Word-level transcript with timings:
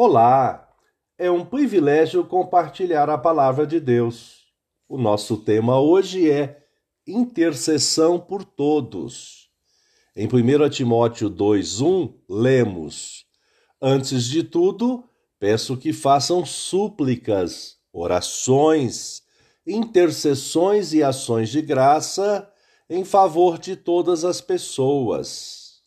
Olá! 0.00 0.72
É 1.18 1.28
um 1.28 1.44
privilégio 1.44 2.24
compartilhar 2.24 3.10
a 3.10 3.18
palavra 3.18 3.66
de 3.66 3.80
Deus. 3.80 4.44
O 4.88 4.96
nosso 4.96 5.38
tema 5.38 5.80
hoje 5.80 6.30
é 6.30 6.62
intercessão 7.04 8.16
por 8.16 8.44
todos. 8.44 9.50
Em 10.14 10.28
1 10.28 10.70
Timóteo 10.70 11.28
2:1 11.28 12.14
lemos: 12.28 13.24
Antes 13.82 14.26
de 14.26 14.44
tudo, 14.44 15.02
peço 15.36 15.76
que 15.76 15.92
façam 15.92 16.46
súplicas, 16.46 17.78
orações, 17.92 19.24
intercessões 19.66 20.92
e 20.92 21.02
ações 21.02 21.48
de 21.48 21.60
graça 21.60 22.48
em 22.88 23.04
favor 23.04 23.58
de 23.58 23.74
todas 23.74 24.24
as 24.24 24.40
pessoas. 24.40 25.82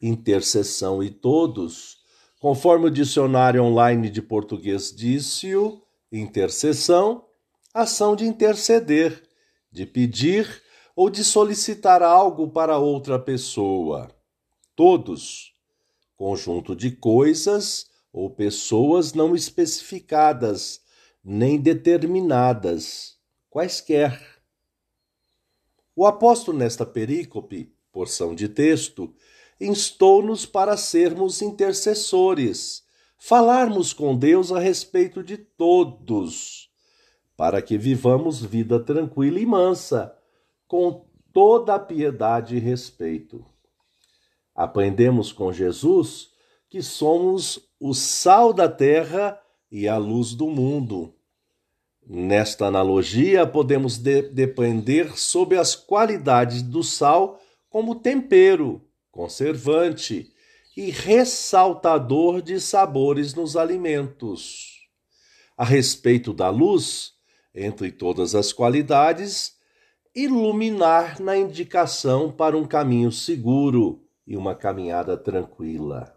Intercessão 0.00 1.02
e 1.02 1.10
todos 1.10 2.03
Conforme 2.44 2.88
o 2.88 2.90
dicionário 2.90 3.64
online 3.64 4.10
de 4.10 4.20
português 4.20 4.94
disse-o, 4.94 5.80
intercessão, 6.12 7.24
ação 7.72 8.14
de 8.14 8.26
interceder, 8.26 9.26
de 9.72 9.86
pedir 9.86 10.62
ou 10.94 11.08
de 11.08 11.24
solicitar 11.24 12.02
algo 12.02 12.50
para 12.50 12.76
outra 12.76 13.18
pessoa. 13.18 14.14
Todos, 14.76 15.54
conjunto 16.14 16.76
de 16.76 16.90
coisas 16.90 17.86
ou 18.12 18.28
pessoas 18.28 19.14
não 19.14 19.34
especificadas 19.34 20.82
nem 21.24 21.58
determinadas, 21.58 23.16
quaisquer. 23.48 24.20
O 25.96 26.04
apóstolo, 26.04 26.58
nesta 26.58 26.84
perícope, 26.84 27.74
porção 27.90 28.34
de 28.34 28.50
texto, 28.50 29.14
instou-nos 29.64 30.46
para 30.46 30.76
sermos 30.76 31.42
intercessores, 31.42 32.84
falarmos 33.18 33.92
com 33.92 34.16
Deus 34.16 34.52
a 34.52 34.58
respeito 34.58 35.22
de 35.22 35.36
todos, 35.36 36.70
para 37.36 37.60
que 37.60 37.76
vivamos 37.76 38.42
vida 38.42 38.78
tranquila 38.78 39.38
e 39.38 39.46
mansa, 39.46 40.16
com 40.66 41.04
toda 41.32 41.74
a 41.74 41.78
piedade 41.78 42.56
e 42.56 42.60
respeito. 42.60 43.44
Aprendemos 44.54 45.32
com 45.32 45.52
Jesus 45.52 46.30
que 46.70 46.80
somos 46.80 47.60
o 47.78 47.92
sal 47.92 48.52
da 48.52 48.68
terra 48.68 49.40
e 49.70 49.88
a 49.88 49.96
luz 49.96 50.34
do 50.34 50.48
mundo. 50.48 51.14
Nesta 52.06 52.66
analogia, 52.66 53.46
podemos 53.46 53.98
de 53.98 54.22
depender 54.22 55.18
sobre 55.18 55.58
as 55.58 55.74
qualidades 55.74 56.62
do 56.62 56.82
sal 56.82 57.40
como 57.68 57.94
tempero 57.94 58.82
conservante 59.14 60.32
e 60.76 60.90
ressaltador 60.90 62.42
de 62.42 62.60
sabores 62.60 63.32
nos 63.32 63.56
alimentos. 63.56 64.88
A 65.56 65.64
respeito 65.64 66.32
da 66.32 66.50
luz, 66.50 67.12
entre 67.54 67.92
todas 67.92 68.34
as 68.34 68.52
qualidades, 68.52 69.56
iluminar 70.12 71.20
na 71.20 71.36
indicação 71.36 72.32
para 72.32 72.58
um 72.58 72.66
caminho 72.66 73.12
seguro 73.12 74.02
e 74.26 74.36
uma 74.36 74.52
caminhada 74.52 75.16
tranquila. 75.16 76.12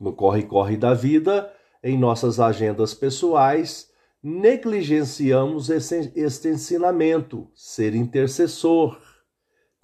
No 0.00 0.12
corre-corre 0.12 0.76
da 0.76 0.94
vida, 0.94 1.52
em 1.80 1.96
nossas 1.96 2.40
agendas 2.40 2.92
pessoais, 2.92 3.88
negligenciamos 4.20 5.70
este 5.70 6.48
ensinamento, 6.48 7.48
ser 7.54 7.94
intercessor 7.94 9.00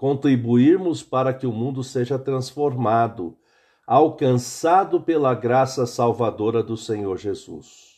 contribuirmos 0.05 1.02
para 1.02 1.33
que 1.33 1.47
o 1.47 1.50
mundo 1.50 1.83
seja 1.83 2.19
transformado, 2.19 3.38
alcançado 3.86 5.00
pela 5.00 5.34
graça 5.34 5.86
salvadora 5.86 6.62
do 6.62 6.77
Senhor 6.77 7.16
Jesus. 7.16 7.94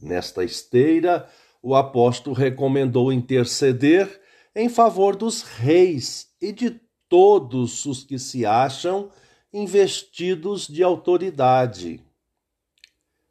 Nesta 0.00 0.44
esteira, 0.44 1.28
o 1.60 1.74
apóstolo 1.74 2.36
recomendou 2.36 3.12
interceder 3.12 4.20
em 4.54 4.68
favor 4.68 5.16
dos 5.16 5.42
reis 5.42 6.28
e 6.40 6.52
de 6.52 6.80
todos 7.08 7.84
os 7.84 8.04
que 8.04 8.16
se 8.16 8.46
acham 8.46 9.10
investidos 9.52 10.68
de 10.68 10.84
autoridade. 10.84 12.00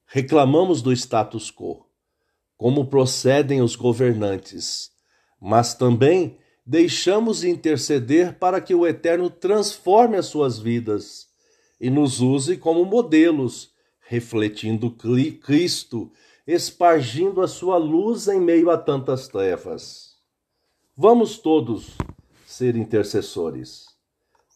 Reclamamos 0.06 0.82
do 0.82 0.92
status 0.92 1.50
quo, 1.50 1.86
como 2.58 2.88
procedem 2.88 3.62
os 3.62 3.78
governantes, 3.78 4.92
mas 5.40 5.74
também 5.74 6.38
deixamos 6.66 7.44
interceder 7.44 8.38
para 8.38 8.62
que 8.62 8.74
o 8.74 8.88
Eterno 8.88 9.30
transforme 9.30 10.18
as 10.18 10.28
suas 10.28 10.58
vidas 10.58 11.28
e 11.80 11.90
nos 11.90 12.22
use 12.22 12.58
como 12.58 12.86
modelos, 12.86 13.74
refletindo 14.08 14.92
Cristo, 14.92 16.12
espargindo 16.48 17.42
a 17.42 17.48
sua 17.48 17.78
luz 17.78 18.28
em 18.28 18.40
meio 18.40 18.70
a 18.70 18.78
tantas 18.78 19.28
trevas. 19.28 20.16
Vamos 20.96 21.38
todos 21.38 21.98
ser 22.46 22.76
intercessores. 22.76 23.88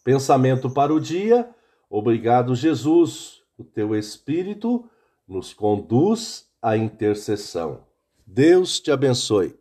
Pensamento 0.03 0.69
para 0.69 0.93
o 0.93 0.99
dia. 0.99 1.49
Obrigado, 1.89 2.55
Jesus. 2.55 3.41
O 3.57 3.63
teu 3.63 3.95
Espírito 3.95 4.87
nos 5.27 5.53
conduz 5.53 6.47
à 6.61 6.77
intercessão. 6.77 7.83
Deus 8.25 8.79
te 8.79 8.91
abençoe. 8.91 9.57